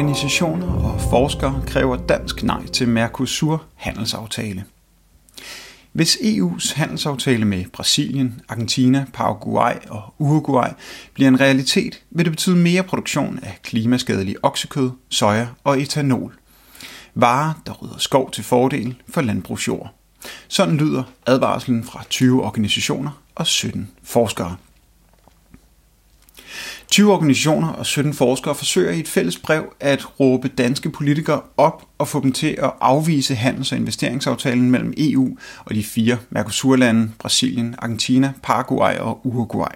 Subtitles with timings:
[0.00, 4.64] organisationer og forskere kræver dansk nej til Mercosur handelsaftale.
[5.92, 10.68] Hvis EU's handelsaftale med Brasilien, Argentina, Paraguay og Uruguay
[11.14, 16.38] bliver en realitet, vil det betyde mere produktion af klimaskadelig oksekød, soja og etanol.
[17.14, 19.94] Varer, der rydder skov til fordel for landbrugsjord.
[20.48, 24.56] Sådan lyder advarslen fra 20 organisationer og 17 forskere.
[26.90, 31.82] 20 organisationer og 17 forskere forsøger i et fælles brev at råbe danske politikere op
[31.98, 37.10] og få dem til at afvise handels- og investeringsaftalen mellem EU og de fire Mercosur-lande,
[37.18, 39.72] Brasilien, Argentina, Paraguay og Uruguay.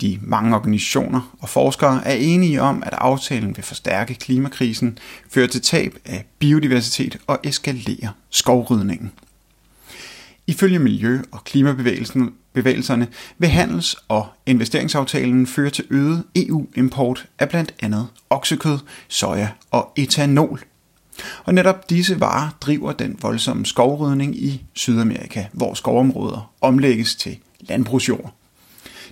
[0.00, 4.98] De mange organisationer og forskere er enige om, at aftalen vil forstærke klimakrisen,
[5.30, 9.12] føre til tab af biodiversitet og eskalere skovrydningen.
[10.46, 17.74] Ifølge Miljø- og Klimabevægelsen bevægelserne vil handels- og investeringsaftalen føre til øget EU-import af blandt
[17.82, 18.78] andet oksekød,
[19.08, 20.64] soja og etanol.
[21.44, 28.34] Og netop disse varer driver den voldsomme skovrydning i Sydamerika, hvor skovområder omlægges til landbrugsjord.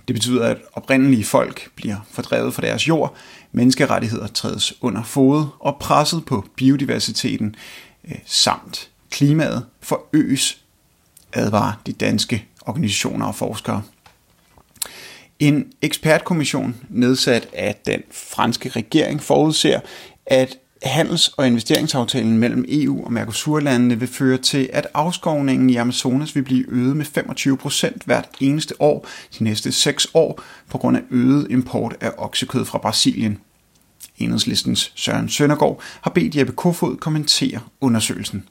[0.08, 3.16] Det betyder, at oprindelige folk bliver fordrevet fra deres jord,
[3.52, 7.56] menneskerettigheder trædes under fod og presset på biodiversiteten
[8.04, 10.60] eh, samt klimaet forøges,
[11.32, 13.82] advarer de danske organisationer og forskere.
[15.38, 19.80] En ekspertkommission nedsat af den franske regering forudser,
[20.26, 26.34] at handels- og investeringsaftalen mellem EU og Mercosur-landene vil føre til, at afskovningen i Amazonas
[26.34, 29.06] vil blive øget med 25% hvert eneste år
[29.38, 33.38] de næste 6 år på grund af øget import af oksekød fra Brasilien.
[34.18, 38.44] Enhedslistens Søren Søndergaard har bedt Jeppe Kofod kommentere undersøgelsen.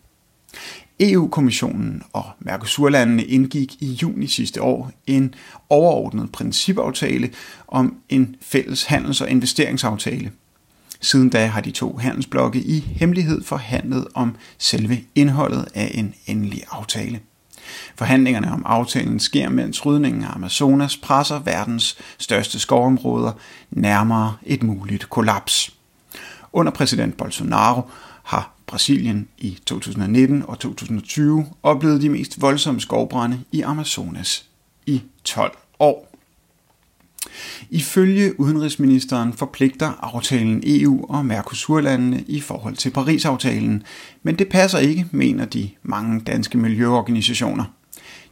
[0.99, 5.35] EU-kommissionen og Mercosur-landene indgik i juni sidste år en
[5.69, 7.29] overordnet principaftale
[7.67, 10.31] om en fælles handels- og investeringsaftale.
[11.01, 16.63] Siden da har de to handelsblokke i hemmelighed forhandlet om selve indholdet af en endelig
[16.71, 17.19] aftale.
[17.95, 23.31] Forhandlingerne om aftalen sker, mens rydningen af Amazonas presser verdens største skovområder
[23.71, 25.73] nærmere et muligt kollaps.
[26.53, 27.81] Under præsident Bolsonaro
[28.23, 34.45] har Brasilien i 2019 og 2020 oplevet de mest voldsomme skovbrænde i Amazonas
[34.85, 36.09] i 12 år.
[37.69, 43.83] Ifølge udenrigsministeren forpligter aftalen EU og Mercosur-landene i forhold til Paris-aftalen,
[44.23, 47.63] men det passer ikke, mener de mange danske miljøorganisationer.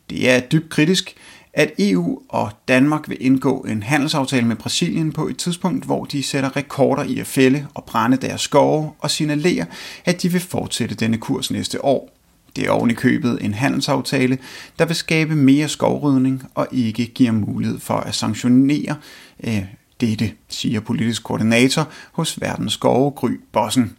[0.10, 1.16] Det er dybt kritisk,
[1.58, 6.24] at EU og Danmark vil indgå en handelsaftale med Brasilien på et tidspunkt, hvor de
[6.24, 9.66] sætter rekorder i at fælde og brænde deres skove og signalerer,
[10.06, 12.10] at de vil fortsætte denne kurs næste år.
[12.56, 14.38] Det er oven i købet en handelsaftale,
[14.80, 18.96] der vil skabe mere skovrydning og ikke giver mulighed for at sanktionere
[19.44, 19.64] øh,
[20.02, 23.96] dette, siger politisk koordinator hos Verdens Skove, Gry Bossen.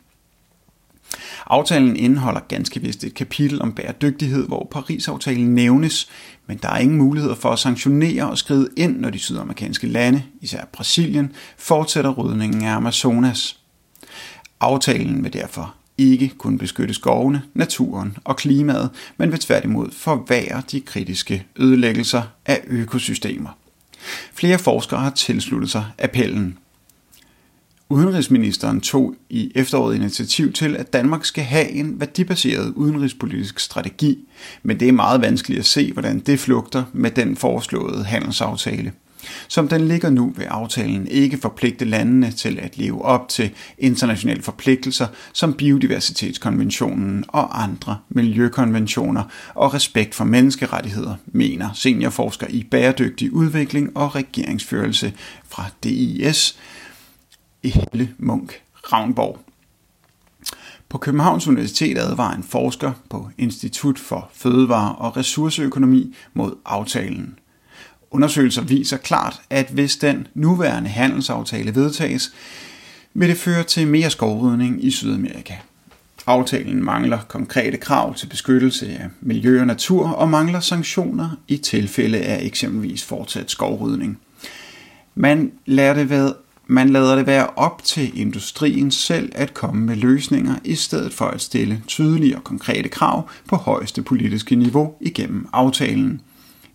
[1.47, 6.09] Aftalen indeholder ganske vist et kapitel om bæredygtighed, hvor Paris-aftalen nævnes,
[6.47, 10.23] men der er ingen muligheder for at sanktionere og skride ind, når de sydamerikanske lande,
[10.41, 13.59] især Brasilien, fortsætter rydningen af Amazonas.
[14.61, 20.81] Aftalen vil derfor ikke kun beskytte skovene, naturen og klimaet, men vil tværtimod forværre de
[20.81, 23.51] kritiske ødelæggelser af økosystemer.
[24.33, 26.59] Flere forskere har tilsluttet sig appellen.
[27.91, 34.19] Udenrigsministeren tog i efteråret initiativ til, at Danmark skal have en værdibaseret udenrigspolitisk strategi,
[34.63, 38.93] men det er meget vanskeligt at se, hvordan det flugter med den foreslåede handelsaftale.
[39.49, 44.43] Som den ligger nu vil aftalen ikke forpligte landene til at leve op til internationale
[44.43, 49.23] forpligtelser som biodiversitetskonventionen og andre miljøkonventioner
[49.55, 55.13] og respekt for menneskerettigheder, mener seniorforsker i bæredygtig udvikling og regeringsførelse
[55.49, 56.59] fra DIS,
[57.65, 59.39] Helle Munk Ravnborg.
[60.89, 67.39] På Københavns Universitet advarer en forsker på Institut for Fødevare og Ressourceøkonomi mod aftalen.
[68.11, 72.33] Undersøgelser viser klart, at hvis den nuværende handelsaftale vedtages,
[73.15, 75.55] vil det føre til mere skovrydning i Sydamerika.
[76.27, 82.19] Aftalen mangler konkrete krav til beskyttelse af miljø og natur og mangler sanktioner i tilfælde
[82.19, 84.19] af eksempelvis fortsat skovrydning.
[85.15, 86.33] Man lader det være
[86.71, 91.25] man lader det være op til industrien selv at komme med løsninger, i stedet for
[91.25, 96.21] at stille tydelige og konkrete krav på højeste politiske niveau igennem aftalen.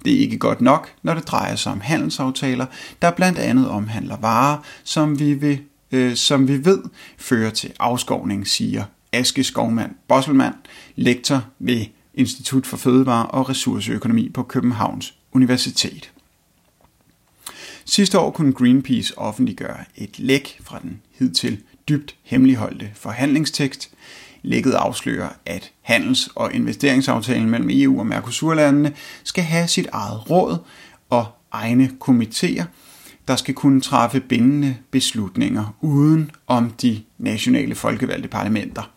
[0.06, 2.66] Det er ikke godt nok, når det drejer sig om handelsaftaler,
[3.02, 5.60] der blandt andet omhandler varer, som vi, vil,
[5.92, 6.80] øh, som vi ved
[7.18, 10.56] fører til afskovning, siger Aske Skovmand Bosselmand,
[10.96, 16.13] lektor ved Institut for Fødevare og Ressourceøkonomi på Københavns Universitet.
[17.86, 21.60] Sidste år kunne Greenpeace offentliggøre et læk fra den hidtil
[21.90, 23.90] dybt hemmeligholdte forhandlingstekst.
[24.42, 28.94] Lækket afslører, at handels- og investeringsaftalen mellem EU og Mercosur-landene
[29.24, 30.58] skal have sit eget råd
[31.10, 32.64] og egne komitéer,
[33.28, 38.93] der skal kunne træffe bindende beslutninger uden om de nationale folkevalgte parlamenter.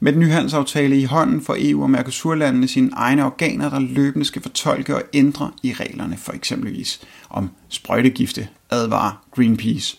[0.00, 4.26] Med den nye handelsaftale i hånden får EU og Mercosur-landene sine egne organer, der løbende
[4.26, 7.00] skal fortolke og ændre i reglerne, for eksempelvis
[7.30, 9.98] om sprøjtegifte, advarer Greenpeace.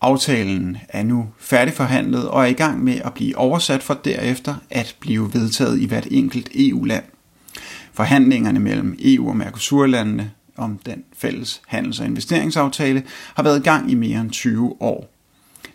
[0.00, 4.96] Aftalen er nu færdigforhandlet og er i gang med at blive oversat for derefter at
[5.00, 7.04] blive vedtaget i hvert enkelt EU-land.
[7.92, 13.02] Forhandlingerne mellem EU og Mercosur-landene om den fælles handels- og investeringsaftale
[13.34, 15.14] har været i gang i mere end 20 år.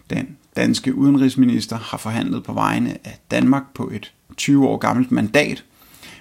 [0.09, 5.63] Den danske udenrigsminister har forhandlet på vegne af Danmark på et 20 år gammelt mandat.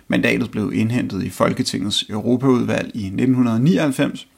[0.09, 4.29] Mandatet blev indhentet i Folketingets Europaudvalg i 1999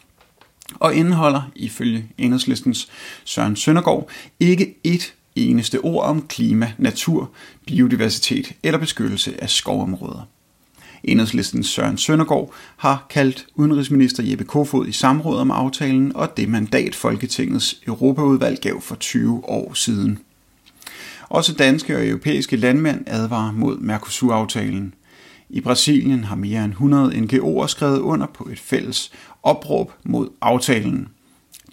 [0.75, 2.89] og indeholder ifølge enhedslistens
[3.25, 4.11] Søren Søndergaard
[4.41, 7.31] ikke et eneste ord om klima, natur,
[7.67, 10.29] biodiversitet eller beskyttelse af skovområder.
[11.05, 16.95] Enhedslistens Søren Søndergaard har kaldt udenrigsminister Jeppe Kofod i samråd om aftalen og det mandat
[16.95, 20.19] Folketingets Europaudvalg gav for 20 år siden.
[21.29, 24.95] Også danske og europæiske landmænd advarer mod Mercosur-aftalen.
[25.51, 29.13] I Brasilien har mere end 100 NGO'er skrevet under på et fælles
[29.43, 31.09] opråb mod aftalen.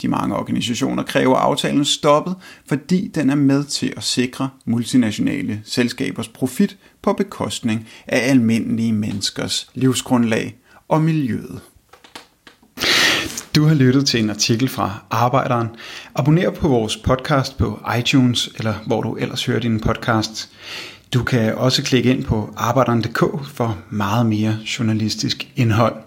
[0.02, 2.36] De mange organisationer kræver aftalen stoppet,
[2.68, 9.70] fordi den er med til at sikre multinationale selskabers profit på bekostning af almindelige menneskers
[9.74, 10.56] livsgrundlag
[10.88, 11.62] og miljøet.
[13.56, 15.68] Du har lyttet til en artikel fra Arbejderen.
[16.16, 20.50] Abonner på vores podcast på iTunes, eller hvor du ellers hører din podcast.
[21.14, 26.07] Du kan også klikke ind på arbejderen.dk for meget mere journalistisk indhold.